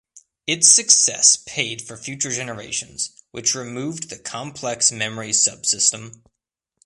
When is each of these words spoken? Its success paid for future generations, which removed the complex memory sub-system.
Its 0.47 0.67
success 0.67 1.35
paid 1.35 1.79
for 1.79 1.95
future 1.95 2.31
generations, 2.31 3.21
which 3.29 3.53
removed 3.53 4.09
the 4.09 4.17
complex 4.17 4.91
memory 4.91 5.31
sub-system. 5.31 6.23